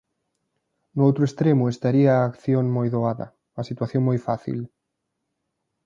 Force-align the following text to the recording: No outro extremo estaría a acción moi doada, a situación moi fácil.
No 0.95 1.01
outro 1.09 1.23
extremo 1.27 1.63
estaría 1.73 2.11
a 2.15 2.27
acción 2.31 2.65
moi 2.75 2.87
doada, 2.95 3.27
a 3.59 3.61
situación 3.69 4.01
moi 4.09 4.17
fácil. 4.27 4.59